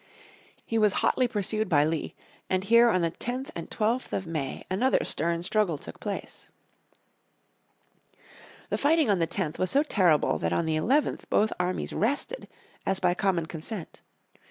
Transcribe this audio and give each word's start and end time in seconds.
He 0.65 0.79
was 0.79 0.93
hotly 1.05 1.27
pursued 1.27 1.69
by 1.69 1.85
Lee 1.85 2.15
and 2.49 2.63
here 2.63 2.89
on 2.89 3.01
the 3.03 3.11
10th 3.11 3.51
and 3.55 3.69
12th 3.69 4.13
of 4.13 4.25
May 4.25 4.63
another 4.67 5.03
stern 5.03 5.43
struggle 5.43 5.77
took 5.77 5.99
place. 5.99 6.49
The 8.71 8.79
fighting 8.79 9.11
on 9.11 9.19
the 9.19 9.27
10th 9.27 9.59
was 9.59 9.69
so 9.69 9.83
terrible 9.83 10.39
that 10.39 10.53
on 10.53 10.65
the 10.65 10.75
11th 10.75 11.25
both 11.29 11.53
armies 11.59 11.93
rested 11.93 12.47
as 12.83 12.99
by 12.99 13.13
common 13.13 13.45
consent. 13.45 14.01